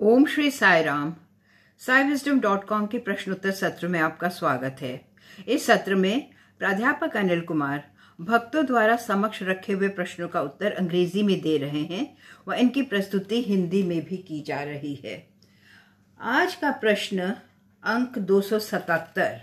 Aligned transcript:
ओम 0.00 0.24
Shri 0.26 0.50
Sai 0.50 0.82
Ram 0.82 1.14
Sai 1.78 2.02
wisdom 2.04 2.40
dot 2.40 2.64
com 2.64 2.86
के 2.86 2.98
प्रश्नोत्तर 2.98 3.50
सत्र 3.50 3.88
में 3.88 3.98
आपका 4.00 4.28
स्वागत 4.28 4.76
है। 4.80 5.08
इस 5.48 5.66
सत्र 5.66 5.94
में 5.94 6.30
प्राध्यापक 6.58 7.16
अनिल 7.16 7.40
कुमार 7.40 7.84
भक्तों 8.20 8.66
द्वारा 8.66 8.96
समक्ष 8.96 9.42
रखे 9.42 9.72
हुए 9.72 9.88
प्रश्नों 9.88 10.28
का 10.28 10.40
उत्तर 10.40 10.72
अंग्रेज़ी 10.72 11.22
में 11.22 11.40
दे 11.40 11.56
रहे 11.58 11.82
हैं 11.82 12.16
व 12.48 12.54
इनकी 12.54 12.82
प्रस्तुति 12.82 13.42
हिंदी 13.42 13.82
में 13.82 14.04
भी 14.04 14.16
की 14.16 14.42
जा 14.42 14.62
रही 14.62 14.94
है। 14.94 15.16
आज 16.20 16.54
का 16.54 16.70
प्रश्न 16.70 17.32
अंक 17.84 18.18
277 18.18 19.40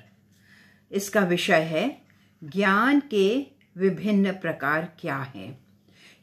इसका 0.92 1.22
विषय 1.22 1.62
है, 1.64 2.02
ज्ञान 2.44 3.00
के 3.00 3.48
विभिन्न 3.78 4.32
प्रकार 4.32 4.92
क्या 5.00 5.18
हैं? 5.36 5.58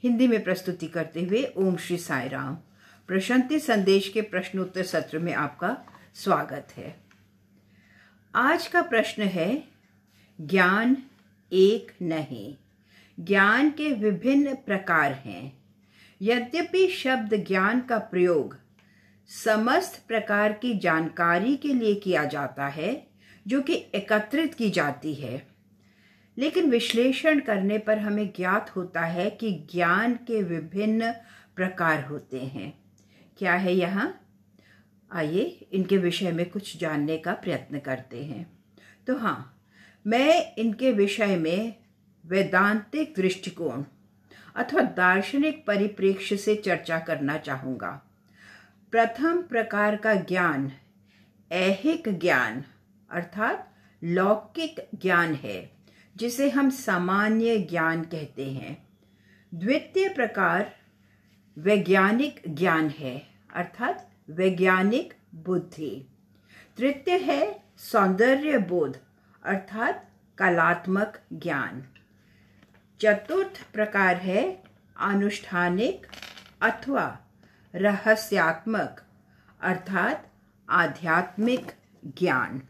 हिंदी 0.03 0.29
में 0.29 0.43
प्रस्तुति 0.45 0.87
करते 0.87 1.25
हुए 1.25 1.45
ओम 1.57 1.77
श्री 1.77 1.99
साई 1.99 2.29
राम 2.29 2.59
प्रशांति 3.11 3.59
संदेश 3.59 4.09
के 4.09 4.23
प्रश्नोत्तर 4.23 4.83
सत्र 4.83 5.19
में 5.19 5.35
आपका 5.35 5.85
स्वागत 6.15 6.69
है। 6.77 7.01
आज 8.35 8.67
का 8.67 8.83
प्रश्न 8.83 9.23
है, 9.23 9.65
ज्ञान 10.41 10.97
एक 11.53 11.93
नहीं, 12.03 12.57
ज्ञान 13.25 13.71
के 13.71 13.93
विभिन्न 13.93 14.55
प्रकार 14.55 15.13
हैं। 15.13 15.63
यद्यपि 16.23 16.89
शब्द 16.89 17.35
ज्ञान 17.35 17.81
का 17.81 17.99
प्रयोग 17.99 18.59
समस्त 19.29 20.05
प्रकार 20.09 20.53
की 20.53 20.79
जानकारी 20.79 21.57
के 21.57 21.69
लिए 21.69 21.95
किया 21.95 22.25
जाता 22.25 22.67
है, 22.67 23.07
जो 23.47 23.61
कि 23.61 23.87
एकत्रित 23.95 24.55
की 24.55 24.71
जाती 24.71 25.15
है, 25.15 25.47
लेकिन 26.39 26.71
विश्लेषण 26.71 27.41
करने 27.41 27.79
पर 27.79 27.99
हमें 27.99 28.33
ज्ञात 28.37 28.77
होता 28.77 29.01
है 29.01 29.31
कि 29.31 29.53
ज्ञान 29.73 30.15
के 30.15 30.43
विभिन्न 30.43 31.13
प्रकार 31.57 32.05
होते 32.05 32.41
हैं। 32.41 32.80
क्या 33.41 33.55
है 33.55 33.73
यहाँ? 33.73 34.21
आइए 35.13 35.69
इनके 35.73 35.97
विषय 35.97 36.33
में 36.33 36.51
कुछ 36.51 36.77
जानने 36.77 37.19
का 37.19 37.33
प्रयत्न 37.33 37.79
करते 37.79 38.25
हैं। 38.25 38.59
तो 39.07 39.17
हाँ 39.17 39.63
मैं 40.07 40.55
इनके 40.59 40.93
विषय 40.93 41.37
में 41.37 41.77
वैदांतिक 42.27 43.15
दृष्टिकोण 43.17 43.85
अथवा 44.57 44.81
दार्शनिक 44.81 45.67
परिप्रेक्ष्य 45.67 46.37
से 46.37 46.57
चर्चा 46.57 46.99
करना 46.99 47.39
चाहूँगा। 47.39 48.03
प्रथम 48.91 49.43
प्रकार 49.43 49.97
का 49.97 50.15
ज्ञान 50.15 50.73
ऐहिक 51.53 52.09
ज्ञान 52.09 52.65
अर्थात 53.11 53.75
लौकिक 54.05 54.89
ज्ञान 54.95 55.35
है, 55.35 55.71
जिसे 56.17 56.51
हम 56.51 56.71
सामान्य 56.71 57.59
ज्ञान 57.59 58.03
कहते 58.03 58.51
हैं। 58.51 58.89
द्वितीय 59.55 60.09
प्रकार 60.09 60.77
वैज्ञानिक 61.59 62.43
ज्ञान 62.49 62.91
है। 62.91 63.30
अर्थात 63.55 64.11
वैज्ञानिक 64.31 65.15
बुद्धि। 65.35 66.07
तृतीय 66.77 67.17
है 67.17 67.65
सौंदर्य 67.77 68.59
बोध 68.59 68.99
अर्थात 69.45 70.11
कलात्मक 70.39 71.21
ज्ञान। 71.33 71.85
चतुर्थ 73.01 73.73
प्रकार 73.73 74.17
है 74.17 74.63
अनुष्ठानिक 74.97 76.07
अथवा 76.63 77.19
रहस्यात्मक, 77.75 79.03
अर्थात 79.61 80.31
आध्यात्मिक 80.69 81.73
ज्ञान। 82.05 82.63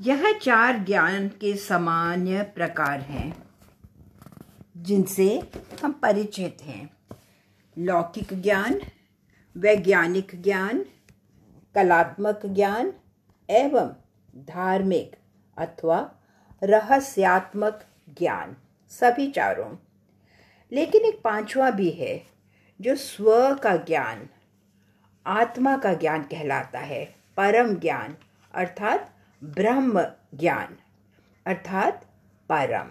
यह 0.00 0.38
चार 0.38 0.78
ज्ञान 0.78 1.28
के 1.28 1.56
सामान्य 1.56 2.42
प्रकार 2.42 3.00
हैं, 3.00 3.42
जिनसे 4.76 5.50
हम 5.84 5.92
परिचित 5.92 6.58
हैं। 6.62 6.99
लौकिक 7.80 8.42
ज्ञान, 8.42 8.80
वैज्ञानिक 9.56 10.42
ज्ञान, 10.42 10.84
कलात्मक 11.74 12.40
ज्ञान 12.46 12.92
एवं 13.50 13.96
धार्मिक 14.36 15.16
अथवा 15.58 16.12
रहस्यात्मक 16.62 17.84
ज्ञान। 18.18 18.56
सभी 18.90 19.30
चारों। 19.30 19.76
लेकिन 20.72 21.02
एक 21.02 21.22
पांचवा 21.22 21.70
भी 21.70 21.90
है, 21.90 22.26
जो 22.80 22.96
स्व 22.96 23.54
का 23.54 23.76
ज्ञान, 23.76 24.28
आत्मा 25.26 25.76
का 25.76 25.94
ज्ञान 25.94 26.22
कहलाता 26.22 26.78
है। 26.78 27.14
परम 27.36 27.74
ज्ञान, 27.74 28.16
अर्थात 28.54 29.14
ब्रह्म 29.44 30.12
ज्ञान, 30.34 30.78
अर्थात 31.46 32.04
परम। 32.48 32.88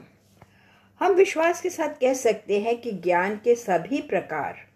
हम 0.99 1.13
विश्वास 1.13 1.61
के 1.61 1.69
साथ 1.69 1.89
कह 1.89 2.13
सकते 2.13 2.61
हैं 2.61 2.81
कि 2.81 2.91
ज्ञान 2.91 3.35
के 3.35 3.55
सभी 3.55 4.01
प्रकार 4.01 4.68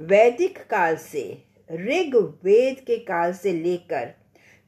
वैदिक 0.00 0.58
काल 0.58 0.96
से, 0.96 1.44
ऋग 1.72 2.40
वेद 2.44 2.80
के 2.80 2.98
काल 2.98 3.32
से 3.32 3.52
लेकर 3.52 4.14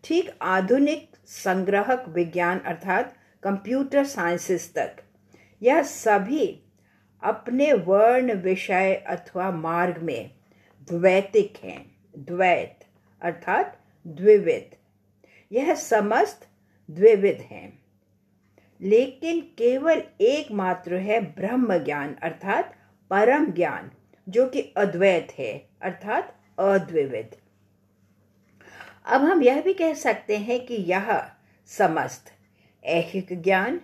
ठीक 0.04 0.30
आधुनिक 0.42 1.10
संग्रहक 1.26 2.04
विज्ञान 2.08 2.58
अर्थात 2.58 3.16
कंप्यूटर 3.42 4.04
साइंसेस 4.04 4.74
तक, 4.74 4.96
यह 5.62 5.82
सभी 5.82 6.62
अपने 7.22 7.72
वर्ण 7.72 8.34
विषय 8.34 8.94
अथवा 8.94 9.50
मार्ग 9.50 10.02
में 10.02 10.30
द्वैतिक 10.82 11.54
हैं। 11.64 11.96
द्वैत 12.18 12.78
अर्थात 13.22 13.80
द्विविध। 14.06 14.70
यह 15.52 15.74
समस्त 15.74 16.48
द्विविध 16.90 17.38
हैं। 17.40 17.82
लेकिन 18.80 19.40
केवल 19.40 20.02
एकमात्र 20.20 20.94
है 20.94 21.20
ब्रह्म 21.20 21.78
ज्ञान 21.78 22.16
अर्थात 22.22 22.74
परम 23.10 23.46
ज्ञान। 23.46 23.90
जो 24.28 24.46
कि 24.46 24.60
अद्वैत 24.76 25.28
है, 25.38 25.68
अर्थात 25.82 26.36
अद्विविध 26.58 27.36
अब 29.04 29.20
हम 29.20 29.42
यह 29.42 29.62
भी 29.62 29.74
कह 29.74 29.94
सकते 29.94 30.36
हैं 30.36 30.66
कि 30.66 30.74
यह 30.74 31.30
समस्त, 31.66 32.32
ऐहिक 32.84 33.42
ज्ञान, 33.42 33.80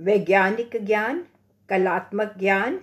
वैज्ञानिक 0.00 0.70
ज्ञान, 0.76 1.26
कलात्मक 1.68 2.34
ज्ञान, 2.38 2.80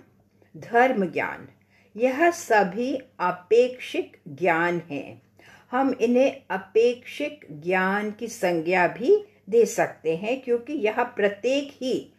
धर्म 0.56 1.04
ज्ञान, 1.04 1.48
यह 1.96 2.30
सभी 2.30 2.94
अपेक्षिक 3.20 4.16
ज्ञान 4.28 4.82
हैं। 4.90 5.22
हम 5.70 5.94
इन्हें 6.00 6.42
अपेक्षिक 6.50 7.46
ज्ञान 7.50 8.10
की 8.10 8.28
संज्ञा 8.28 8.86
भी 8.88 9.24
दे 9.50 9.66
सकते 9.66 10.16
हैं, 10.16 10.42
क्योंकि 10.42 10.72
यह 10.72 11.02
प्रत्येक 11.02 11.68
ही 11.72 12.12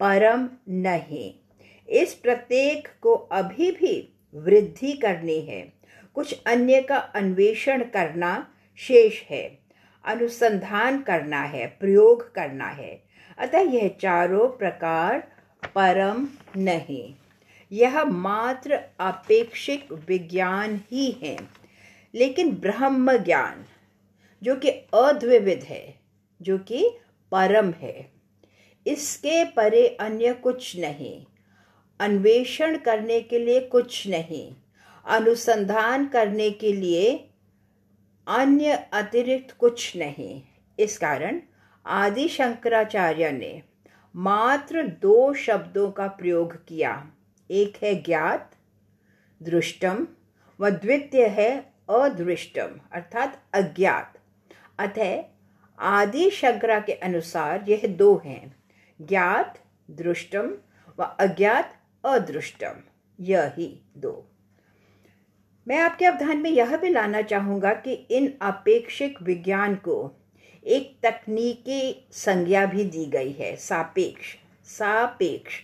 परम 0.00 0.48
नहीं। 0.68 1.34
इस 1.88 2.14
प्रत्येक 2.14 2.88
को 3.00 3.14
अभी 3.14 3.70
भी 3.70 4.17
वृद्धि 4.34 4.92
करनी 4.92 5.40
है। 5.40 5.72
कुछ 6.14 6.42
अन्य 6.46 6.82
का 6.82 6.96
अन्वेषण 6.96 7.84
करना 7.84 8.54
शेष 8.76 9.22
है। 9.22 9.58
अनुसंधान 10.04 11.02
करना 11.02 11.42
है, 11.42 11.66
प्रयोग 11.66 12.34
करना 12.34 12.68
है। 12.68 13.02
अतः 13.38 13.58
यह 13.58 13.88
चारों 13.88 14.48
प्रकार 14.48 15.32
परम 15.74 16.28
नहीं। 16.56 17.14
यह 17.72 18.04
मात्र 18.04 18.80
अपेक्षिक 19.00 19.92
विज्ञान 19.92 20.80
ही 20.90 21.10
है। 21.10 21.38
लेकिन 22.14 22.50
ब्रह्म 22.50 23.16
ज्ञान, 23.16 23.64
जो 24.42 24.56
कि 24.56 24.70
अद्विविध 24.70 25.62
है, 25.62 25.94
जो 26.42 26.58
कि 26.58 26.90
परम 27.32 27.70
है, 27.70 28.12
इसके 28.86 29.44
परे 29.44 29.88
अन्य 29.88 30.32
कुछ 30.32 30.76
नहीं। 30.78 31.26
अन्वेषण 32.00 32.76
करने 32.76 33.20
के 33.20 33.38
लिए 33.38 33.60
कुछ 33.60 34.08
नहीं। 34.08 34.54
अनुसंधान 35.06 36.06
करने 36.06 36.50
के 36.50 36.72
लिए 36.72 37.16
अन्य 38.26 38.88
अतिरिक्त 38.92 39.56
कुछ 39.56 39.96
नहीं। 39.96 40.42
इस 40.78 40.98
कारण 40.98 41.40
आदि 41.86 42.28
शंकराचार्य 42.28 43.32
ने 43.32 43.62
मात्र 44.16 44.82
दो 44.82 45.34
शब्दों 45.34 45.90
का 45.90 46.06
प्रयोग 46.06 46.66
किया। 46.66 47.10
एक 47.50 47.76
है 47.82 47.94
ज्ञात, 47.94 48.54
दृष्टम, 49.42 50.06
व 50.60 50.70
द्वितीय 50.70 51.26
है 51.26 51.72
अदृष्टम, 51.90 52.80
अर्थात 52.92 53.42
अज्ञात। 53.52 54.18
अतः 54.78 55.22
आदि 55.78 56.30
शंकरा 56.30 56.80
के 56.80 56.92
अनुसार 56.92 57.64
यह 57.68 57.80
दो 57.86 58.22
हैं। 58.24 58.56
ज्ञात, 59.02 59.58
दृष्टम 59.90 60.54
व 60.98 61.02
अज्ञात 61.02 61.77
अदृष्टम, 62.08 62.74
यही 63.20 63.86
दो। 63.96 64.30
मैं 65.68 65.78
आपके 65.78 66.04
अवधान 66.04 66.36
में 66.36 66.50
यह 66.50 66.76
भी 66.76 66.88
लाना 66.88 67.22
चाहूँगा 67.22 67.74
कि 67.74 67.92
इन 67.92 68.38
अपेक्षिक 68.42 69.22
विज्ञान 69.22 69.74
को 69.74 70.12
एक 70.64 70.98
तकनीकी 71.02 72.08
संज्ञा 72.12 72.66
भी 72.66 72.84
दी 72.84 73.06
गई 73.06 73.32
है, 73.32 73.56
सापेक्ष 73.56 74.36
सापेक्ष, 74.64 75.54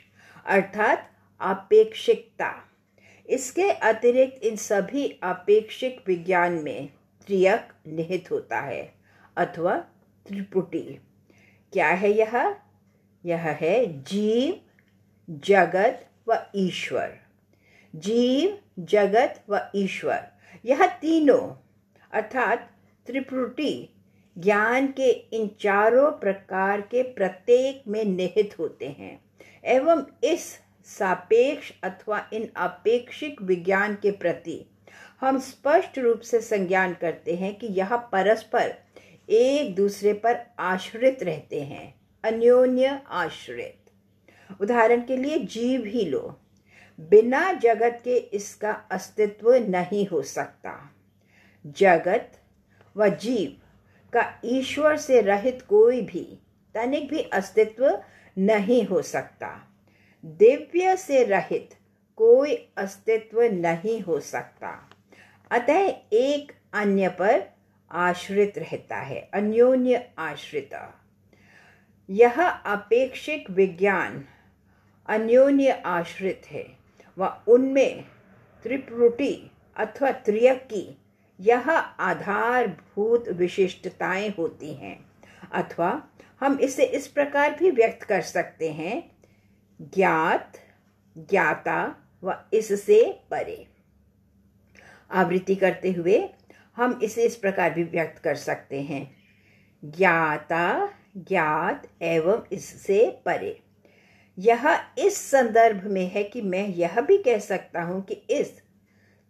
अर्थात 0.46 1.10
अपेक्षिकता। 1.40 2.64
इसके 3.28 3.70
अतिरिक्त 3.70 4.42
इन 4.42 4.56
सभी 4.56 5.20
अपेक्षिक 5.22 6.04
विज्ञान 6.06 6.52
में 6.52 6.88
त्रियक 7.26 7.68
निहित 7.86 8.30
होता 8.30 8.60
है, 8.60 8.94
अथवा 9.36 9.76
त्रिपुटी। 10.26 11.00
क्या 11.72 11.88
है 11.88 12.10
यह? 12.10 12.56
यह 13.24 13.48
है 13.60 14.02
जीव, 14.02 14.60
जगत 15.30 16.10
व 16.28 16.36
ईश्वर। 16.56 17.12
जीव, 17.96 18.58
जगत 18.78 19.42
व 19.50 19.58
ईश्वर। 19.74 20.28
यह 20.64 20.86
तीनों, 20.86 21.54
अर्थात 22.12 22.70
त्रिपुटी, 23.06 23.90
ज्ञान 24.38 24.86
के 24.86 25.10
इन 25.10 25.48
चारों 25.60 26.10
प्रकार 26.12 26.80
के 26.80 27.02
प्रत्येक 27.02 27.82
में 27.88 28.04
निहित 28.04 28.58
होते 28.58 28.88
हैं, 28.88 29.24
एवं 29.64 30.04
इस 30.24 30.60
सापेक्ष 30.84 31.72
अथवा 31.82 32.28
इन 32.32 32.50
अपेक्षिक 32.56 33.42
विज्ञान 33.42 33.94
के 33.94 34.10
प्रति 34.10 34.64
हम 35.20 35.38
स्पष्ट 35.38 35.98
रूप 35.98 36.20
से 36.20 36.40
संज्ञान 36.40 36.94
करते 36.94 37.34
हैं 37.34 37.54
कि 37.58 37.66
यह 37.66 37.96
परस्पर 37.96 38.74
एक 39.28 39.74
दूसरे 39.74 40.12
पर 40.12 40.36
आश्रित 40.58 41.22
रहते 41.22 41.60
हैं, 41.60 41.94
अन्योन्य 42.24 43.00
आश्रित। 43.08 43.83
उदाहरण 44.60 45.00
के 45.00 45.16
लिए 45.16 45.38
जीव 45.38 45.84
ही 45.84 46.04
लो। 46.04 46.40
बिना 47.00 47.52
जगत 47.52 48.00
के 48.04 48.16
इसका 48.16 48.72
अस्तित्व 48.72 49.54
नहीं 49.54 50.06
हो 50.06 50.22
सकता। 50.22 50.92
जगत 51.66 52.32
व 52.96 53.08
जीव 53.08 53.60
का 54.12 54.40
ईश्वर 54.44 54.96
से 54.96 55.20
रहित 55.20 55.62
कोई 55.62 56.02
भी, 56.02 56.38
तनिक 56.74 57.08
भी 57.08 57.22
अस्तित्व 57.22 58.02
नहीं 58.38 58.86
हो 58.86 59.02
सकता। 59.02 59.68
दिव्य 60.24 60.96
से 60.96 61.24
रहित 61.24 61.70
कोई 62.16 62.68
अस्तित्व 62.76 63.42
नहीं 63.42 64.00
हो 64.00 64.20
सकता। 64.20 64.90
अतः 65.50 65.92
एक 66.12 66.52
अन्य 66.72 67.08
पर 67.08 67.54
आश्रित 67.90 68.58
रहता 68.58 68.96
है, 68.96 69.30
अन्योन्य 69.34 70.10
आश्रित। 70.18 70.70
यह 72.10 72.48
अपेक्षिक 72.48 73.50
विज्ञान 73.50 74.24
अन्योन्य 75.08 75.70
आश्रित 75.70 76.42
है। 76.46 76.76
व 77.18 77.42
उनमें 77.48 78.04
त्रिपुटी 78.62 79.50
अथवा 79.76 80.12
त्रियक, 80.12 80.96
यह 81.40 81.70
आधारभूत 82.00 83.28
विशिष्टताएँ 83.28 84.28
होती 84.38 84.74
हैं। 84.74 85.06
अथवा 85.52 86.02
हम 86.40 86.58
इसे 86.60 86.84
इस 86.84 87.08
प्रकार 87.08 87.54
भी 87.54 87.70
व्यक्त 87.70 88.02
कर 88.02 88.22
सकते 88.22 88.72
हैं, 88.72 89.10
ज्ञात, 89.82 90.52
ज्ञाता 91.18 91.96
व 92.22 92.44
इससे 92.52 93.20
परे। 93.30 93.66
आवृत्ति 95.10 95.54
करते 95.54 95.92
हुए 95.92 96.28
हम 96.76 97.00
इसे 97.02 97.24
इस 97.24 97.36
प्रकार 97.36 97.70
भी 97.70 97.84
व्यक्त 97.84 98.18
कर 98.18 98.34
सकते 98.34 98.82
हैं, 98.82 99.16
ज्ञाता, 99.84 100.90
ज्ञात 101.16 101.86
एवं 102.02 102.44
इससे 102.52 103.18
परे। 103.24 103.63
यह 104.38 104.84
इस 104.98 105.16
संदर्भ 105.30 105.84
में 105.84 106.06
है 106.10 106.24
कि 106.24 106.42
मैं 106.42 106.68
यह 106.68 107.00
भी 107.00 107.18
कह 107.18 107.38
सकता 107.38 107.82
हूँ 107.82 108.02
कि 108.04 108.14
इस 108.14 108.58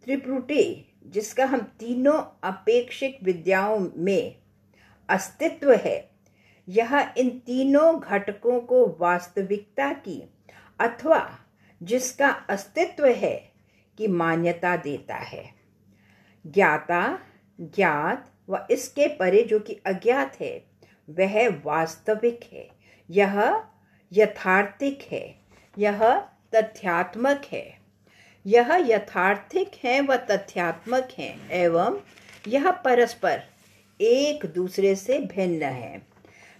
त्रिपुटी 0.05 0.91
जिसका 1.06 1.45
हम 1.45 1.61
तीनों 1.79 2.19
अपेक्षिक 2.45 3.19
विद्याओं 3.23 3.89
में 3.97 4.37
अस्तित्व 5.09 5.73
है, 5.73 6.11
यह 6.69 7.15
इन 7.17 7.31
तीनों 7.39 8.01
घटकों 8.01 8.61
को 8.61 8.87
वास्तविकता 9.01 9.93
की 9.93 10.23
अथवा 10.81 11.39
जिसका 11.83 12.29
अस्तित्व 12.29 13.06
है 13.06 13.37
की 13.99 14.06
मान्यता 14.06 14.77
देता 14.77 15.15
है। 15.15 15.45
ज्ञाता, 16.47 17.19
ज्ञात 17.61 18.31
व 18.49 18.67
इसके 18.71 19.06
परे 19.09 19.43
जो 19.43 19.59
कि 19.61 19.81
अज्ञात 19.87 20.41
है, 20.41 20.65
वह 21.11 21.49
वास्तविक 21.65 22.41
है। 22.53 22.69
यह 23.11 23.65
यथार्थिक 24.16 25.02
है। 25.12 25.34
यह 25.78 26.19
तथ्यात्मक 26.55 27.43
है। 27.52 27.78
यह 28.46 28.75
यथार्थिक 28.87 29.70
है 29.84 30.00
व 30.00 30.16
तथ्यात्मक 30.16 31.08
है, 31.19 31.50
एवं 31.50 32.00
यह 32.49 32.70
परस्पर 32.70 33.43
एक 34.00 34.46
दूसरे 34.46 34.94
से 34.94 35.19
भिन्न 35.19 35.62
है। 35.62 36.06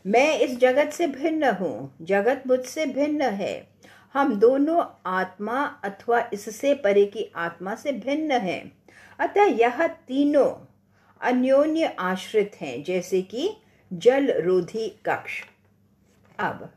मैं 0.07 0.39
इस 0.39 0.59
जगत 0.59 0.93
से 0.93 1.07
भिन्न 1.07 1.45
हूँ, 1.45 1.97
जगत 2.03 2.43
मुझसे 2.47 2.87
भिन्न 2.87 3.23
है। 3.23 3.69
हम 4.15 4.35
दोनों 4.35 4.85
आत्मा 5.07 5.65
अथवा 5.85 6.31
इससे 6.33 6.75
परे 6.75 7.05
की 7.07 7.33
आत्मा 7.37 7.75
से 7.75 7.93
भिन्न 7.93 8.33
हैं। 8.33 8.73
अतः 9.19 9.45
यह 9.45 9.87
तीनों 9.87 10.67
अन्योन्य 11.21 11.97
आश्रित 11.99 12.53
हैं, 12.61 12.83
जैसे 12.83 13.23
कि 13.23 13.57
जल 13.93 14.43
रोधी 14.43 14.89
कक्ष। 14.89 15.45
अब 16.39 16.71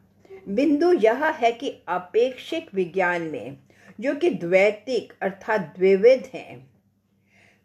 बिंदु 0.47 0.93
यह 0.93 1.25
है 1.25 1.51
कि 1.51 1.69
अपेक्षिक 1.87 2.67
विज्ञान 2.73 3.21
में, 3.21 3.57
जो 3.99 4.15
कि 4.15 4.29
द्वैतिक 4.29 5.13
अर्थात 5.21 5.73
द्विविध 5.77 6.29
हैं, 6.33 6.67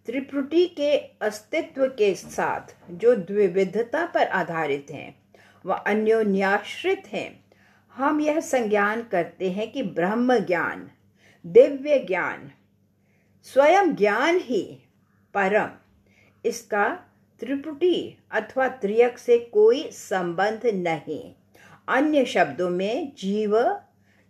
त्रिपुटी 0.06 0.66
के 0.66 0.96
अस्तित्व 0.96 1.86
के 1.86 2.14
साथ 2.14 2.74
जो 2.90 3.14
द्विविधता 3.14 4.06
पर 4.06 4.26
आधारित 4.26 4.86
हैं 4.90 5.14
व 5.66 5.72
अन्योन्याश्रित 5.72 7.02
हैं। 7.06 7.44
हम 7.94 8.20
यह 8.20 8.40
संज्ञान 8.40 9.02
करते 9.02 9.50
हैं 9.50 9.72
कि 9.72 9.82
ब्रह्म 9.82 10.38
ज्ञान, 10.38 10.90
दिव्य 11.46 11.98
ज्ञान, 11.98 12.50
स्वयं 13.42 13.94
ज्ञान 13.94 14.38
ही 14.38 14.78
परम, 15.34 15.70
इसका 16.44 16.88
त्रिपुटी 17.40 18.18
अथवा 18.30 18.68
त्रियक 18.68 19.18
से 19.18 19.38
कोई 19.38 19.90
संबंध 19.90 20.66
नहीं। 20.66 21.34
अन्य 21.88 22.24
शब्दों 22.24 22.70
में 22.70 23.12
जीव, 23.14 23.76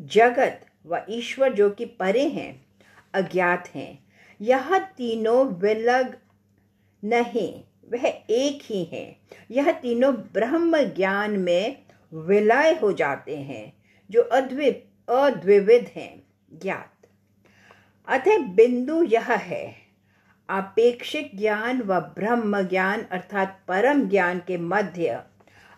जगत 0.02 0.66
व 0.86 1.02
ईश्वर 1.08 1.52
जो 1.52 1.70
कि 1.70 1.84
परे 1.84 2.28
हैं, 2.28 2.66
अज्ञात 3.14 3.68
हैं। 3.74 4.04
यह 4.40 4.78
तीनों 4.78 5.46
विलग 5.46 6.18
नहीं, 7.04 7.64
वह 7.92 8.06
एक 8.30 8.62
ही 8.64 8.84
है। 8.84 9.16
यह 9.50 9.72
तीनों 9.72 10.14
ब्रह्म 10.14 10.82
ज्ञान 10.82 11.30
में 11.30 11.82
विलय 12.14 12.78
हो 12.82 12.92
जाते 12.92 13.36
हैं, 13.36 13.72
जो 14.10 14.22
अद्वित 14.22 14.88
अद्विविध 15.08 15.92
हैं, 15.96 16.22
ज्ञात। 16.62 16.92
अतः 18.08 18.38
बिंदु 18.38 19.02
यह 19.02 19.32
है 19.32 19.82
अपेक्षिक 20.48 21.38
ज्ञान 21.38 21.82
व 21.82 22.00
ब्रह्म 22.00 22.62
ज्ञान 22.62 23.02
अर्थात 23.02 23.60
परम 23.68 24.08
ज्ञान 24.08 24.38
के 24.38 24.58
मध्य 24.58 25.22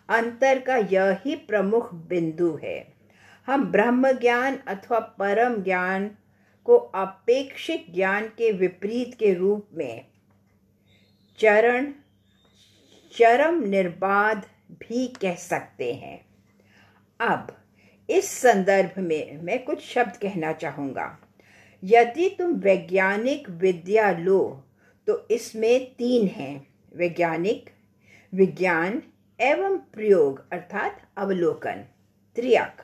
अंतर 0.08 0.58
का 0.58 0.76
यह 0.76 1.20
प्रमुख 1.26 1.94
बिंदु 1.94 2.60
है। 2.62 2.94
हम 3.46 3.64
ब्रह्म 3.64 4.12
ज्ञान 4.12 4.56
अथवा 4.56 4.98
परम 4.98 5.62
ज्ञान 5.62 6.10
को 6.64 6.76
अपेक्षित 6.76 7.86
ज्ञान 7.94 8.26
के 8.26 8.52
विपरीत 8.52 9.14
के 9.14 9.34
रूप 9.34 9.68
में 9.74 10.06
चरण, 11.38 11.92
चरम 13.18 13.62
निर्बाध 13.68 14.46
भी 14.72 15.06
कह 15.06 15.34
सकते 15.34 15.94
हैं। 15.94 16.26
अब, 17.20 17.56
इस 18.10 18.28
संदर्भ 18.28 18.98
में 18.98 19.42
मैं 19.42 19.64
कुछ 19.64 19.80
शब्द 19.80 20.16
कहना 20.16 20.52
चाहूँगा। 20.52 21.18
यदि 21.84 22.36
तुम 22.38 22.52
वैज्ञानिक 22.52 23.50
विद्या 23.50 24.12
लो 24.12 24.64
तो 25.06 25.28
इसमें 25.30 25.94
तीन 25.94 26.26
हैं। 26.26 26.66
वैज्ञानिक, 26.96 27.70
विज्ञान 28.34 29.02
एवं 29.40 29.78
प्रयोग 29.78 30.52
अर्थात 30.52 31.02
अवलोकन। 31.16 31.84
त्रियक। 32.36 32.82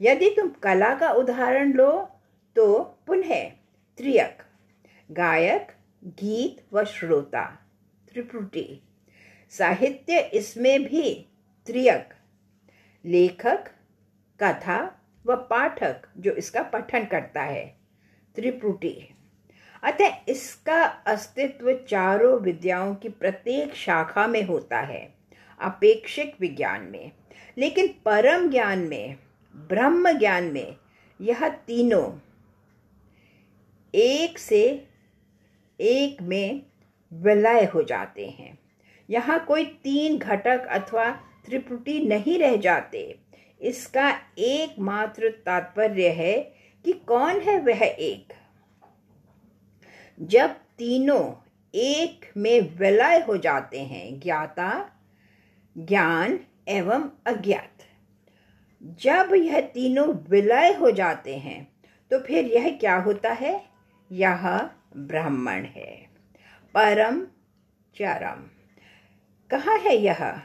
यदि 0.00 0.30
तुम 0.30 0.48
कला 0.48 0.94
का 0.94 1.10
उदाहरण 1.10 1.72
लो 1.72 2.10
तो 2.56 2.82
पुनः 3.06 3.50
त्रियक। 3.98 4.42
गायक, 5.10 5.68
गीत 6.04 6.74
व 6.74 6.84
श्रोता। 6.84 7.68
त्रिपुटी। 8.12 8.82
साहित्य 9.50 10.20
इसमें 10.20 10.84
भी 10.84 11.26
त्रियक। 11.66 12.14
लेखक, 13.04 13.64
कथा 14.42 15.00
व 15.26 15.36
पाठक, 15.36 16.02
जो 16.16 16.32
इसका 16.32 16.62
पठन 16.62 17.04
करता 17.04 17.42
है। 17.42 17.76
त्रिपुटी। 18.34 19.14
अतः 19.82 20.10
इसका 20.28 20.84
अस्तित्व 20.84 21.74
चारों 21.88 22.40
विद्याओं 22.40 22.94
की 22.94 23.08
प्रत्येक 23.08 23.74
शाखा 23.74 24.26
में 24.26 24.42
होता 24.42 24.80
है। 24.80 25.15
अपेक्षिक 25.60 26.36
विज्ञान 26.40 26.82
में। 26.82 27.12
लेकिन 27.58 27.86
परम 27.86 28.50
ज्ञान 28.50 28.78
में, 28.78 29.16
ब्रह्म 29.56 30.18
ज्ञान 30.18 30.44
में, 30.44 30.76
यह 31.20 31.48
तीनों 31.48 32.18
एक 33.94 34.38
से 34.38 34.88
एक 35.80 36.22
में 36.22 36.62
विलय 37.12 37.64
हो 37.64 37.82
जाते 37.82 38.26
हैं। 38.26 38.58
यहाँ 39.10 39.44
कोई 39.44 39.64
तीन 39.64 40.18
घटक 40.18 40.66
अथवा 40.66 41.10
त्रिपुटी 41.46 42.06
नहीं 42.06 42.38
रह 42.38 42.56
जाते। 42.56 43.18
इसका 43.60 44.20
एकमात्र 44.38 45.30
तात्पर्य 45.30 46.08
है 46.08 46.40
कि 46.84 46.92
कौन 46.92 47.40
है 47.40 47.60
वह 47.60 47.82
एक? 47.82 48.32
जब 50.20 50.50
तीनों 50.50 51.34
एक 51.74 52.32
में 52.36 52.76
विलय 52.76 53.24
हो 53.28 53.36
जाते 53.36 53.80
हैं, 53.80 54.20
ज्ञाता 54.20 54.92
ज्ञान 55.78 56.40
एवं 56.68 57.10
अज्ञात। 57.26 57.72
जब 58.82 59.34
यह 59.34 59.60
तीनों 59.60 60.14
विलय 60.28 60.72
हो 60.74 60.90
जाते 60.90 61.36
हैं 61.36 61.72
तो 62.10 62.18
फिर 62.18 62.44
यह 62.44 62.76
क्या 62.76 62.96
होता 62.96 63.32
है? 63.32 63.66
यह 64.12 64.70
ब्राह्मण 64.96 65.64
है। 65.64 66.10
परम 66.74 67.24
चरम। 67.94 68.48
कहाँ 69.50 69.78
है 69.78 69.96
यह? 69.96 70.42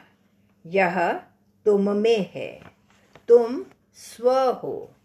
यह 0.66 1.14
तुम 1.66 1.90
में 1.90 2.32
है। 2.34 2.64
तुम 3.28 3.66
स्व 3.94 4.32
हो। 4.64 4.96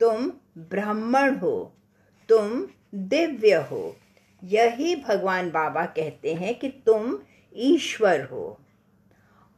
तुम 0.00 0.32
ब्राह्मण 0.58 1.36
हो। 1.36 1.72
तुम 2.28 2.66
दिव्य 2.94 3.54
हो। 3.54 3.96
यही 4.44 4.96
भगवान 4.96 5.50
बाबा 5.50 5.86
कहते 5.86 6.34
हैं 6.34 6.54
कि 6.54 6.68
तुम 6.68 7.18
ईश्वर 7.56 8.20
हो। 8.20 8.60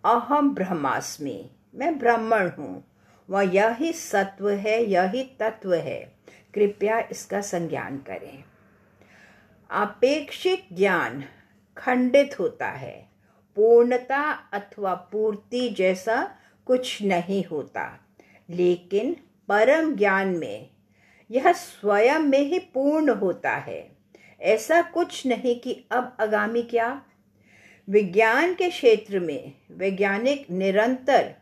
अहम 0.07 0.55
ब्रह्मास्मि। 0.55 1.51
मैं 1.75 1.99
ब्राह्मण 1.99 2.51
हूँ। 2.59 2.85
वह 3.31 3.43
यही 3.43 3.93
सत्व 3.93 4.51
है, 4.51 4.85
यही 4.85 5.23
तत्व 5.23 5.75
है। 5.75 6.13
कृपया 6.55 7.01
इसका 7.01 7.41
संज्ञान 7.41 7.99
करें। 7.99 8.45
अपेक्षित 9.71 10.67
ज्ञान 10.73 11.25
खंडित 11.79 12.41
होता 12.41 12.69
है। 12.69 13.09
पूर्णता 13.57 14.33
अथवा 14.33 14.95
पूर्ति 14.95 15.69
जैसा 15.69 16.37
कुछ 16.67 17.03
नहीं 17.03 17.45
होता। 17.45 17.99
लेकिन 18.51 19.17
परम 19.49 19.97
ज्ञान 19.97 20.29
में 20.29 20.71
यह 21.31 21.53
स्वयं 21.53 22.19
में 22.19 22.41
ही 22.41 22.59
पूर्ण 22.59 23.15
होता 23.15 23.51
है। 23.51 23.97
ऐसा 24.41 24.83
कुछ 24.83 25.27
नहीं 25.27 25.61
कि 25.61 25.85
अब 25.91 26.17
आगामी 26.21 26.63
क्या? 26.63 27.03
विज्ञान 27.89 28.55
के 28.55 28.71
क्षेत्र 28.71 29.21
में 29.21 29.55
वैज्ञानिक 29.71 30.51
निरंतर 30.51 31.35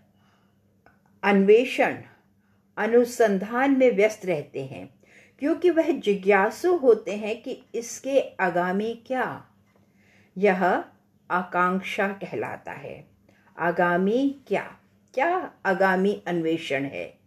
अन्वेषण, 1.23 1.97
अनुसंधान 2.77 3.79
में 3.79 3.97
व्यस्त 3.97 4.27
रहते 4.27 4.65
हैं, 4.65 4.87
क्योंकि 5.39 5.71
वह 5.71 5.91
जिज्ञासु 5.91 6.77
होते 6.77 7.13
हैं 7.13 7.43
कि 7.43 7.63
इसके 7.75 8.37
आगामी 8.41 9.03
क्या। 9.07 9.47
यह 10.37 10.85
आकांक्षा 11.31 12.09
कहलाता 12.09 12.73
है। 12.73 13.07
आगामी 13.59 14.37
क्या? 14.47 14.79
क्या 15.15 15.51
आगामी 15.67 16.23
अन्वेषण 16.27 16.85
है? 16.85 17.19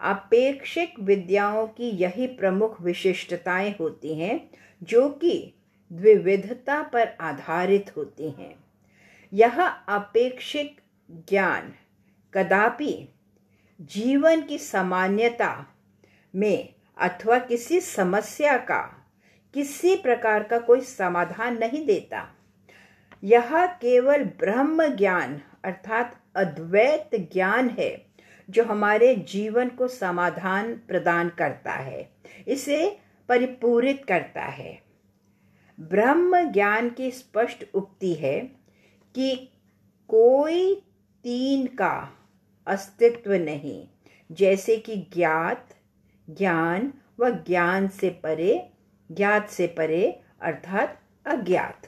अपेक्षिक 0.00 0.94
विद्याओं 1.00 1.66
की 1.66 1.88
यही 1.88 2.26
प्रमुख 2.26 2.80
विशिष्टताएँ 2.80 3.74
होती 3.80 4.14
हैं, 4.14 4.38
जो 4.82 5.08
कि 5.08 5.54
द्विविधता 5.94 6.82
पर 6.82 7.08
आधारित 7.20 7.96
होती 7.96 8.30
हैं। 8.30 8.54
यह 9.32 9.62
अपेक्षिक 9.68 10.80
ज्ञान 11.10 11.74
कदापि 12.34 13.08
जीवन 13.80 14.42
की 14.42 14.58
सामान्यता 14.58 15.66
में 16.34 16.74
अथवा 16.98 17.38
किसी 17.38 17.80
समस्या 17.80 18.56
का 18.56 19.10
किसी 19.54 19.96
प्रकार 19.96 20.42
का 20.42 20.58
कोई 20.58 20.80
समाधान 20.80 21.58
नहीं 21.58 21.86
देता। 21.86 22.36
यह 23.22 23.66
केवल 23.66 24.24
ब्रह्म 24.24 24.86
ज्ञान 24.86 25.40
अर्थात 25.64 26.20
अद्वैत 26.36 27.10
ज्ञान 27.32 27.68
है 27.70 28.06
जो 28.50 28.64
हमारे 28.64 29.14
जीवन 29.16 29.68
को 29.68 29.88
समाधान 29.88 30.74
प्रदान 30.88 31.28
करता 31.28 31.72
है, 31.72 32.10
इसे 32.48 32.98
परिपूरित 33.28 34.04
करता 34.08 34.42
है। 34.42 34.82
ब्रह्म 35.80 36.52
ज्ञान 36.52 36.90
की 36.90 37.10
स्पष्ट 37.10 37.64
उक्ति 37.74 38.14
है 38.14 38.40
कि 39.14 39.50
कोई 40.08 40.74
तीन 41.24 41.66
का 41.66 42.18
अस्तित्व 42.66 43.34
नहीं, 43.34 43.88
जैसे 44.32 44.76
कि 44.76 44.96
ज्ञात, 44.96 45.68
ज्ञान 46.30 46.92
व 47.20 47.30
ज्ञान 47.30 47.88
से 47.88 48.10
परे, 48.10 48.68
ज्ञात 49.12 49.50
से 49.50 49.66
परे 49.66 50.20
अर्थात 50.40 51.02
अज्ञात। 51.26 51.82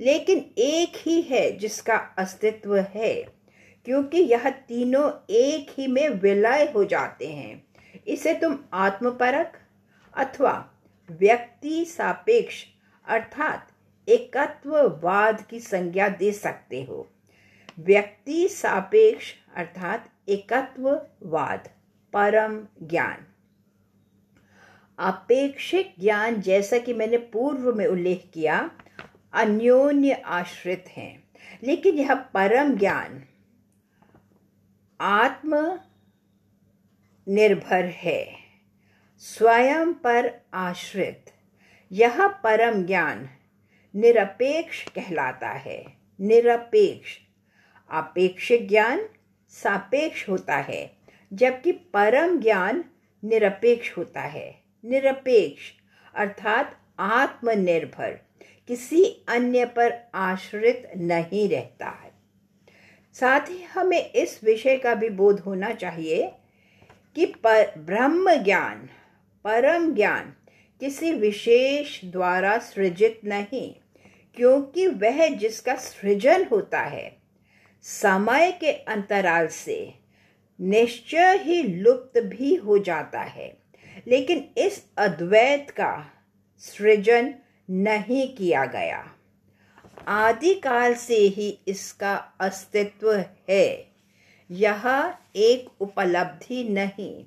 लेकिन 0.00 0.50
एक 0.58 0.92
ही 0.96 1.22
है 1.22 1.56
जिसका 1.56 1.96
अस्तित्व 1.96 2.76
है, 2.76 3.22
क्योंकि 3.84 4.18
यह 4.18 4.50
तीनों 4.50 5.10
एक 5.30 5.80
ही 5.80 5.86
में 5.86 6.08
विलय 6.08 6.72
हो 6.76 6.84
जाते 6.84 7.28
हैं। 7.28 7.64
इसे 8.08 8.34
तुम 8.34 8.58
आत्मपरक 8.72 9.52
अथवा 10.16 10.70
व्यक्ति 11.10 11.84
सापेक्ष 11.84 12.64
अर्थात 13.10 13.72
एकत्ववाद 14.08 15.42
की 15.42 15.60
संज्ञा 15.60 16.08
दे 16.08 16.32
सकते 16.32 16.84
हो। 16.84 17.10
व्यक्ति 17.78 18.48
सापेक्ष 18.48 19.34
अर्थात 19.54 20.10
एकत्ववाद, 20.28 21.70
परम 22.12 22.66
ज्ञान। 22.82 23.26
अपेक्षिक 24.98 25.94
ज्ञान 26.00 26.40
जैसा 26.40 26.78
कि 26.78 26.94
मैंने 26.94 27.16
पूर्व 27.16 27.74
में 27.74 27.86
उल्लेख 27.86 28.30
किया, 28.34 28.70
अन्योन्य 29.32 30.12
आश्रित 30.12 30.84
हैं। 30.88 31.30
लेकिन 31.62 31.94
यह 31.94 32.14
परम 32.14 32.78
ज्ञान 32.78 33.24
आत्म 35.00 35.80
निर्भर 37.28 37.84
है, 37.84 38.36
स्वयं 39.18 39.92
पर 39.92 40.40
आश्रित। 40.54 41.24
यह 41.92 42.28
परम 42.28 42.86
ज्ञान 42.86 43.28
निरपेक्ष 43.94 44.88
कहलाता 44.88 45.48
है। 45.48 45.84
निरपेक्ष। 46.20 47.16
अपेक्षिक 47.90 48.68
ज्ञान 48.68 49.08
सापेक्ष 49.48 50.28
होता 50.28 50.56
है, 50.56 50.86
जबकि 51.32 51.72
परम 51.72 52.40
ज्ञान 52.40 52.84
निरपेक्ष 53.24 53.98
होता 53.98 54.20
है। 54.20 54.62
निरपेक्ष 54.84 55.62
अर्थात 56.14 56.66
आत्मनिर्भर, 56.98 58.18
किसी 58.68 59.24
अन्य 59.28 59.64
पर 59.64 59.92
आश्रित 60.14 60.90
नहीं 60.96 61.48
रहता 61.48 61.86
है। 61.86 62.10
साथ 63.14 63.40
ही 63.40 63.62
हमें 63.62 64.10
इस 64.10 64.44
विषय 64.44 64.76
का 64.76 64.94
भी 64.94 65.08
बोध 65.08 65.40
होना 65.40 65.72
चाहिए 65.72 66.30
कि 67.14 67.26
पर 67.26 67.74
ब्रह्म 67.78 68.34
ज्ञान, 68.34 68.88
परम 69.44 69.94
ज्ञान 69.94 70.34
किसी 70.80 71.12
विशेष 71.12 72.04
द्वारा 72.04 72.58
सृजित 72.58 73.20
नहीं, 73.24 73.74
क्योंकि 74.36 74.86
वह 74.86 75.28
जिसका 75.28 75.74
सृजन 75.74 76.46
होता 76.52 76.80
है, 76.80 77.16
समय 77.82 78.52
के 78.52 78.72
अंतराल 78.72 79.46
से 79.46 79.94
निश्चय 80.60 81.36
ही 81.42 81.62
लुप्त 81.62 82.20
भी 82.20 82.54
हो 82.54 82.78
जाता 82.78 83.20
है। 83.20 83.56
लेकिन 84.06 84.50
इस 84.56 84.86
अद्वैत 84.96 85.70
का 85.70 86.06
सृजन 86.58 87.34
नहीं 87.70 88.34
किया 88.34 88.64
गया। 88.64 89.12
आदिकाल 90.08 90.94
से 90.94 91.16
ही 91.16 91.58
इसका 91.68 92.32
अस्तित्व 92.40 93.24
है। 93.50 93.86
यह 94.50 95.14
एक 95.36 95.68
उपलब्धि 95.80 96.64
नहीं, 96.64 97.24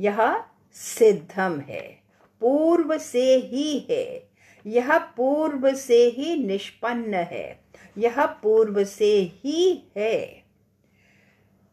यह 0.00 0.44
सिद्धम 0.74 1.60
है। 1.60 2.05
पूर्व 2.40 2.98
से 2.98 3.36
ही 3.36 3.86
है। 3.90 4.28
यह 4.66 4.98
पूर्व 4.98 5.74
से 5.74 6.04
ही 6.04 6.46
निष्पन्न 6.46 7.14
है। 7.14 7.60
यह 7.98 8.26
पूर्व 8.26 8.84
से 8.84 9.20
ही 9.22 9.90
है। 9.96 10.44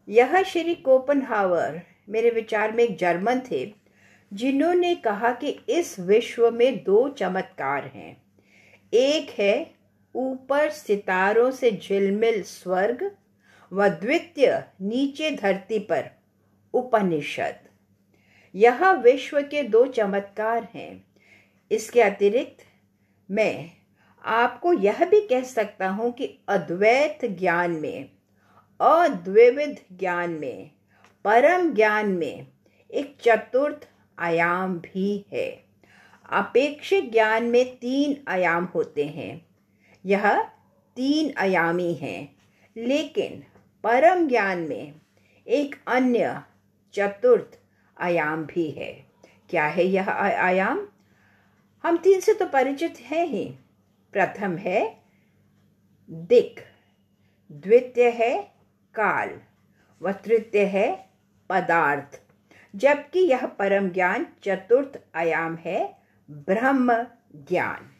यह 0.08 0.42
श्री 0.42 0.74
कोपनहावर, 0.74 1.82
मेरे 2.08 2.30
विचार 2.30 2.72
में 2.72 2.84
एक 2.84 2.98
जर्मन 2.98 3.40
थे, 3.50 3.74
जिन्होंने 4.32 4.94
कहा 4.94 5.32
कि 5.32 5.60
इस 5.68 6.00
विश्व 6.00 6.50
में 6.50 6.84
दो 6.84 7.08
चमत्कार 7.08 7.84
हैं। 7.86 8.22
एक 8.94 9.30
है, 9.30 9.74
ऊपर 10.14 10.70
सितारों 10.70 11.50
से 11.50 11.70
झिलमिल 11.70 12.42
स्वर्ग 12.42 13.16
व 13.72 13.88
द्वितीय 13.88 14.64
नीचे 14.80 15.30
धरती 15.30 15.78
पर 15.78 16.10
उपनिषद। 16.74 17.63
यह 18.54 18.90
विश्व 18.92 19.40
के 19.42 19.62
दो 19.62 19.86
चमत्कार 19.86 20.68
हैं। 20.74 21.04
इसके 21.70 22.02
अतिरिक्त, 22.02 22.64
मैं 23.30 23.70
आपको 24.24 24.72
यह 24.72 25.04
भी 25.04 25.20
कह 25.20 25.42
सकता 25.42 25.88
हूँ 25.88 26.12
कि 26.12 26.38
अद्वैत 26.48 27.24
ज्ञान 27.24 27.70
में, 27.70 28.10
अद्विविध 28.80 29.98
ज्ञान 29.98 30.30
में, 30.30 30.70
परम 31.24 31.74
ज्ञान 31.74 32.08
में 32.08 32.46
एक 32.90 33.16
चतुर्थ 33.20 33.88
आयाम 34.18 34.78
भी 34.78 35.26
है। 35.32 35.64
अपेक्षित 36.32 37.12
ज्ञान 37.12 37.44
में 37.44 37.76
तीन 37.76 38.24
आयाम 38.28 38.64
होते 38.64 39.04
हैं। 39.04 39.46
यह 40.06 40.42
तीन 40.96 41.34
आयामी 41.38 41.94
हैं, 41.94 42.36
लेकिन 42.76 43.42
परम 43.84 44.28
ज्ञान 44.28 44.58
में 44.58 44.92
एक 45.46 45.74
अन्य 45.86 46.42
चतुर्थ 46.94 47.58
आयाम 47.98 48.44
भी 48.44 48.70
है। 48.70 48.92
क्या 49.50 49.66
है 49.66 49.84
यह 49.84 50.10
आयाम? 50.10 50.88
हम 51.84 51.96
तीन 51.96 52.20
से 52.20 52.34
तो 52.34 52.46
परिचित 52.46 52.94
हैं 53.00 53.26
ही। 53.26 53.58
प्रथम 54.12 54.56
है 54.56 55.02
दिक, 56.10 56.60
द्वितीय 57.52 58.08
है 58.10 58.42
काल 58.94 59.40
व 60.02 60.12
तृतीय 60.12 60.64
है 60.64 61.10
पदार्थ। 61.50 62.20
जबकि 62.76 63.20
यह 63.20 63.46
परम 63.46 63.88
ज्ञान 63.88 64.26
चतुर्थ 64.42 65.00
आयाम 65.14 65.56
है 65.56 65.98
ब्रह्म 66.30 67.06
ज्ञान। 67.34 67.90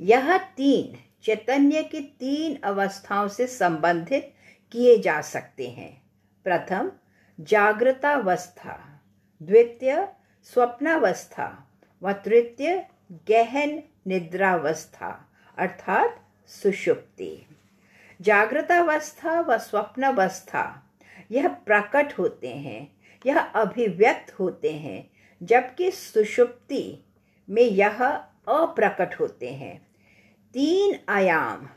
यह 0.00 0.38
तीन, 0.38 0.98
चैतन्य 1.22 1.82
की 1.82 2.00
तीन 2.00 2.60
अवस्थाओं 2.64 3.28
से 3.28 3.46
संबंधित 3.46 4.34
किए 4.72 4.98
जा 4.98 5.20
सकते 5.20 5.68
हैं। 5.68 6.02
प्रथम 6.44 6.92
जागृतावस्था, 7.40 9.00
द्वितीय 9.42 10.08
स्वप्नावस्था 10.44 11.68
व 12.02 12.12
तृतीय 12.12 12.86
गहन 13.28 13.82
निद्रावस्था, 14.06 15.28
अर्थात 15.58 16.24
सुषुप्ति। 16.48 17.46
जागृतावस्था 18.20 19.40
व 19.40 19.58
स्वप्नावस्था, 19.58 20.90
यह 21.30 21.48
प्रकट 21.48 22.12
होते 22.18 22.48
हैं, 22.48 22.96
यह 23.26 23.40
अभिव्यक्त 23.40 24.40
होते 24.40 24.72
हैं, 24.72 25.10
जबकि 25.42 25.90
सुषुप्ति 25.90 27.04
में 27.50 27.62
यह 27.62 28.04
अप्रकट 28.48 29.20
होते 29.20 29.48
हैं। 29.48 29.86
तीन 30.54 31.00
आयाम, 31.08 31.68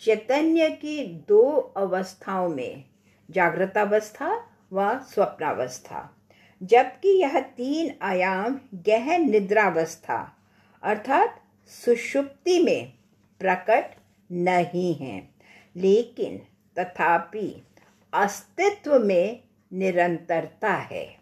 चैतन्य 0.00 0.70
की 0.70 1.06
दो 1.06 1.74
अवस्थाओं 1.76 2.48
में, 2.48 2.84
जागृतावस्था 3.30 4.52
व 4.72 4.98
स्वप्नावस्था। 4.98 6.16
जबकि 6.62 7.08
यह 7.08 7.40
तीन 7.40 7.94
आयाम 8.02 8.60
गहन 8.74 9.30
निद्रावस्था, 9.30 10.36
अर्थात 10.82 11.42
सुषुप्ति 11.66 12.62
में 12.62 12.92
प्रकट 13.40 13.94
नहीं 14.32 14.94
है, 14.94 15.28
लेकिन 15.76 16.38
तथापि 16.78 17.66
अस्तित्व 18.12 18.98
में 18.98 19.42
निरंतरता 19.72 20.72
है। 20.72 21.16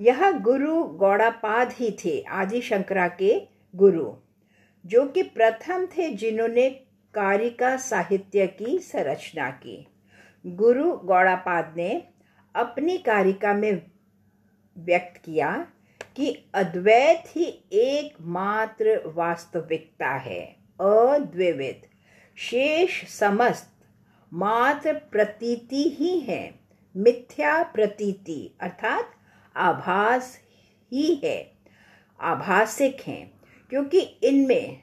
यह 0.00 0.30
गुरु 0.30 0.84
गौड़ापाद 0.84 1.72
ही 1.72 1.90
थे, 2.04 2.24
आदि 2.28 2.60
शंकरा 2.60 3.08
के 3.08 3.48
गुरु, 3.76 4.12
जो 4.86 5.06
कि 5.06 5.22
प्रथम 5.22 5.86
थे 5.86 6.10
जिन्होंने 6.10 6.70
कारिका 7.14 7.76
साहित्य 7.76 8.46
की 8.46 8.78
संरचना 8.78 9.50
की। 9.50 9.86
गुरु 10.46 10.92
गौड़ापाद 10.92 11.74
ने 11.76 12.02
अपनी 12.54 12.98
कारिका 12.98 13.54
में 13.54 13.82
व्यक्त 14.78 15.20
किया 15.24 15.66
कि 16.16 16.44
अद्वैत 16.54 17.24
ही 17.28 17.44
एकमात्र 17.72 19.00
वास्तविकता 19.06 20.10
है 20.10 20.56
अद्वैत 20.80 21.88
शेष 22.36 23.04
समस्त 23.08 23.72
मात्र 24.32 24.92
प्रतीति 24.92 25.96
ही 25.98 26.18
है, 26.20 26.54
मिथ्या 26.96 27.62
प्रतीति 27.62 28.56
अर्थात 28.60 29.10
आभास 29.56 30.38
ही 30.92 31.20
है, 31.24 31.52
आभासिक 32.20 33.00
हैं, 33.00 33.32
क्योंकि 33.70 34.00
इनमें 34.00 34.82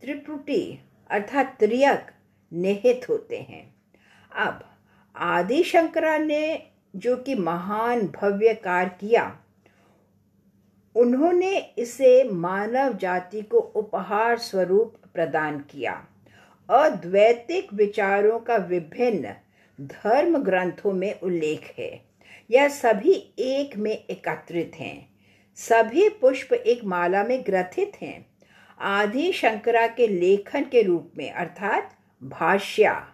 त्रिपुटी 0.00 0.80
अर्थात 1.10 1.56
त्रियक 1.58 2.06
निहित 2.52 3.08
होते 3.08 3.38
हैं। 3.38 3.74
अब 4.36 4.73
आदि 5.16 5.62
शंकरा 5.62 6.18
ने 6.18 6.62
जो 6.96 7.16
कि 7.16 7.34
महान 7.34 8.00
भव्य 8.00 8.54
कार्य 8.54 8.90
किया, 9.00 9.38
उन्होंने 10.94 11.56
इसे 11.56 12.24
मानव 12.24 12.96
जाति 12.96 13.42
को 13.42 13.58
उपहार 13.58 14.38
स्वरूप 14.38 14.94
प्रदान 15.14 15.58
किया। 15.58 16.06
अद्वैतिक 16.70 17.74
विचारों 17.74 18.38
का 18.38 18.56
विभिन्न 18.56 19.34
धर्म 19.80 20.38
ग्रंथों 20.38 20.92
में 20.92 21.20
उल्लेख 21.20 21.74
है। 21.78 22.04
यह 22.50 22.68
सभी 22.68 23.34
एक 23.38 23.76
में 23.76 24.04
एकत्रित 24.04 24.72
हैं। 24.74 25.08
सभी 25.56 26.08
पुष्प 26.08 26.52
एक 26.52 26.84
माला 26.84 27.24
में 27.24 27.42
ग्रथित 27.46 27.92
हैं। 28.02 28.26
आदि 28.80 29.32
शंकरा 29.32 29.86
के 29.86 30.06
लेखन 30.06 30.64
के 30.64 30.82
रूप 30.82 31.12
में, 31.16 31.32
अर्थात 31.32 31.96
भाष्या, 32.24 33.08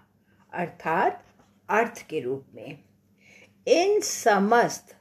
अर्थात 0.52 1.24
अर्थ 1.70 2.06
के 2.08 2.20
रूप 2.20 2.46
में। 2.54 2.78
इन 3.68 4.00
समस्त 4.00 4.96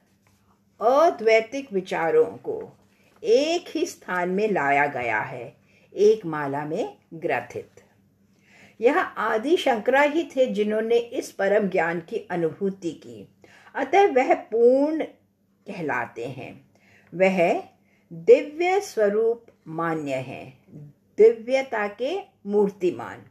अद्वैतिक 0.82 1.73
विचारों 1.73 2.25
को 2.25 2.77
एक 3.23 3.65
ही 3.69 3.86
स्थान 3.86 4.29
में 4.29 4.51
लाया 4.51 4.86
गया 4.88 5.19
है, 5.19 5.58
एक 5.93 6.25
माला 6.25 6.65
में 6.65 6.97
ग्रथित। 7.13 7.69
यह 8.82 8.99
आदि 8.99 9.58
शंकरा 9.58 10.01
ही 10.01 10.23
थे 10.23 10.45
जिन्होंने 10.45 10.97
इस 10.97 11.32
परम 11.32 11.69
ज्ञान 11.69 11.99
की 11.99 12.27
अनुभूति 12.32 12.91
की। 12.91 13.27
अतः 13.75 14.12
वह 14.13 14.34
पूर्ण 14.34 15.03
कहलाते 15.67 16.25
हैं। 16.25 16.69
वह 17.13 17.63
दिव्य 18.13 18.79
स्वरूप 18.79 19.45
मान्य 19.67 20.15
है, 20.15 20.53
दिव्यता 21.17 21.88
के 21.88 22.19
मूर्तिमान, 22.45 23.25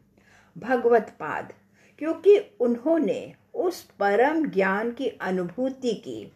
भगवत 0.58 1.16
पाद। 1.20 1.52
क्योंकि 1.98 2.38
उन्होंने 2.60 3.34
उस 3.54 3.82
परम 3.82 4.46
ज्ञान 4.46 4.90
की 4.90 5.08
अनुभूति 5.08 5.94
की। 5.94 6.32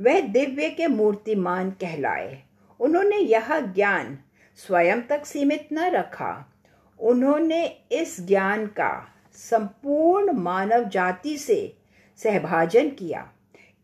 वह 0.00 0.20
दिव्य 0.20 0.70
के 0.70 0.86
मूर्तिमान 0.86 1.70
कहलाए। 1.70 2.42
उन्होंने 2.80 3.16
यह 3.16 3.60
ज्ञान 3.60 4.18
स्वयं 4.56 5.02
तक 5.02 5.26
सीमित 5.26 5.68
न 5.72 5.78
रखा। 5.78 6.52
उन्होंने 7.00 7.66
इस 7.92 8.20
ज्ञान 8.20 8.66
का 8.66 9.08
संपूर्ण 9.32 10.32
मानव 10.32 10.84
जाति 10.84 11.36
से 11.36 11.76
सहभाजन 12.16 12.90
किया। 12.90 13.32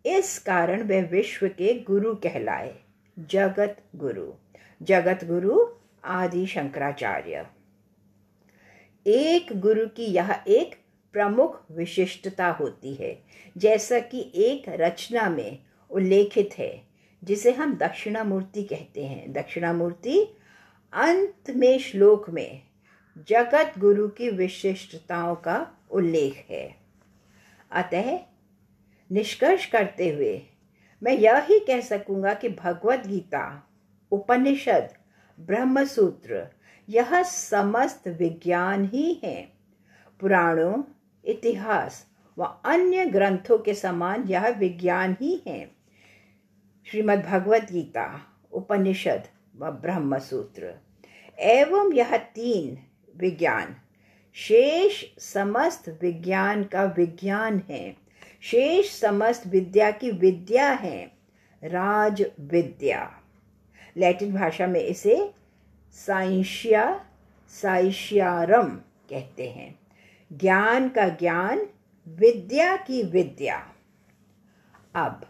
इस 0.07 0.39
कारण 0.39 0.83
वे 0.83 1.03
विश्व 1.03 1.49
के 1.49 1.81
गुरु 1.81 2.15
कहलाए। 2.15 2.79
जगत 3.19 3.83
गुरु। 3.97 4.33
जगत 4.83 5.21
गुरु 5.25 5.67
आदि 6.05 6.47
शंकराचार्य। 6.47 7.47
एक 9.07 9.61
गुरु 9.61 9.87
की 9.87 10.05
यह 10.05 10.45
एक 10.49 10.82
प्रमुख 11.13 11.65
विशिष्टता 11.71 12.49
होती 12.49 12.95
है, 12.95 13.23
जैसा 13.59 13.99
कि 13.99 14.33
एक 14.35 14.63
रचना 14.69 15.31
में 15.31 15.59
उल्लेखित 15.91 16.51
है, 16.59 16.83
जिसे 17.25 17.53
हम 17.53 17.77
दक्षिणामूर्ति 17.77 18.63
कहते 18.63 19.07
हैं। 19.07 19.33
दक्षिणामूर्ति 19.33 20.37
अंत 20.93 21.51
में 21.57 21.79
श्लोक 21.79 22.31
में 22.31 22.63
जगत 23.29 23.75
गुरु 23.79 24.09
की 24.09 24.31
विशिष्टताओं 24.31 25.35
का 25.35 25.67
उल्लेख 25.91 26.47
है। 26.51 26.77
अतः 27.71 28.19
निष्कर्ष 29.13 29.67
करते 29.67 30.11
हुए 30.11 30.43
मैं 31.03 31.13
यह 31.13 31.39
ही 31.39 31.59
कह 31.59 31.81
सकूँगा 31.81 32.35
कि 32.35 32.49
भगवत 32.49 33.07
गीता 33.07 33.69
उपनिषद, 34.13 34.89
ब्रह्मसूत्र, 35.41 36.47
यह 36.89 37.23
समस्त 37.23 38.09
विज्ञान 38.09 38.85
ही 38.85 39.21
है। 39.25 39.53
पुराणों 40.21 40.83
इतिहास 41.25 42.07
व 42.39 42.43
अन्य 42.65 43.07
ग्रंथों 43.07 43.59
के 43.59 43.75
समान 43.75 44.23
यह 44.23 44.49
विज्ञान 44.49 45.17
ही 45.21 45.43
है। 45.47 45.71
श्रीमद् 46.85 47.27
भगवत 47.27 47.73
गीता, 47.73 48.23
उपनिषद 48.53 49.23
व 49.57 49.71
ब्रह्म 49.71 50.19
सूत्र 50.19 50.75
एवं 51.39 51.93
यह 51.93 52.17
तीन 52.17 52.79
विज्ञान। 53.17 53.77
शेष 54.33 55.05
समस्त 55.19 55.99
विज्ञान 56.03 56.65
का 56.65 56.85
विज्ञान 56.85 57.63
है। 57.71 57.97
शेष 58.41 59.01
समस्त 59.01 59.47
विद्या 59.47 59.91
की 59.91 60.11
विद्या 60.11 60.71
है। 60.71 61.13
राज 61.65 62.25
विद्या 62.41 63.23
लैटिन 63.97 64.35
भाषा 64.35 64.67
में 64.67 64.81
इसे 64.81 65.35
साइंशिया 65.93 67.05
साइशियारम 67.49 68.69
कहते 69.11 69.49
हैं। 69.51 69.82
ज्ञान 70.33 70.89
का 70.89 71.09
ज्ञान, 71.09 71.67
विद्या 72.09 72.77
की 72.77 73.03
विद्या। 73.03 73.67
अब, 74.95 75.27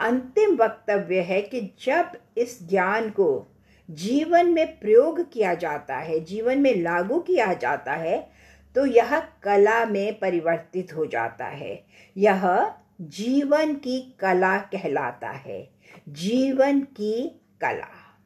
अंतिम 0.00 0.56
वक्तव्य 0.56 1.20
है 1.20 1.42
कि 1.42 1.60
जब 1.60 2.12
इस 2.38 2.68
ज्ञान 2.68 3.10
को 3.10 3.56
जीवन 3.90 4.52
में 4.52 4.80
प्रयोग 4.80 5.32
किया 5.32 5.54
जाता 5.54 5.96
है, 5.96 6.20
जीवन 6.20 6.58
में 6.58 6.76
लागू 6.76 7.20
किया 7.20 7.54
जाता 7.54 7.92
है 7.92 8.30
तो 8.74 8.86
यह 8.86 9.20
कला 9.20 9.86
में 9.86 10.18
परिवर्तित 10.18 10.92
हो 10.96 11.06
जाता 11.06 11.46
है। 11.46 11.84
यह 12.16 12.72
जीवन 13.00 13.74
की 13.74 14.16
कला 14.20 14.58
कहलाता 14.58 15.30
है। 15.30 15.70
जीवन 16.08 16.80
की 16.80 17.40
कला। 17.60 18.18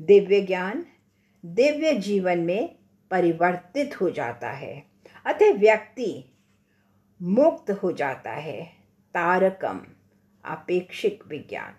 दिव्य 0.00 0.40
ज्ञान 0.40 0.86
दिव्य 1.46 1.92
जीवन 1.92 2.38
में 2.38 2.76
परिवर्तित 3.10 4.00
हो 4.00 4.10
जाता 4.10 4.50
है। 4.50 4.95
अतः 5.26 5.52
व्यक्ति 5.52 6.36
मुक्त 7.22 7.70
हो 7.70 7.92
जाता 7.92 8.30
है। 8.30 8.64
तारकम, 9.14 9.86
अपेक्षिक 10.44 11.24
विज्ञान। 11.26 11.74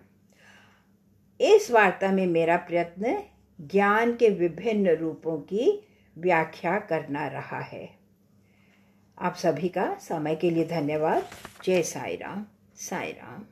इस 1.40 1.70
वार्ता 1.70 2.12
में 2.12 2.26
मेरा 2.26 2.56
प्रयत्न 2.56 3.22
ज्ञान 3.60 4.16
के 4.16 4.28
विभिन्न 4.28 4.90
रूपों 4.90 5.38
की 5.38 5.88
व्याख्या 6.18 6.78
करना 6.78 7.28
रहा 7.28 7.60
है। 7.60 7.98
आप 9.18 9.34
सभी 9.34 9.68
का 9.68 9.94
समय 9.94 10.36
के 10.36 10.50
लिए 10.50 10.64
धन्यवाद। 10.64 11.28
जय 11.64 11.82
साई 11.82 12.16
राम 12.16 12.46
साई 12.74 13.12
राम 13.12 13.44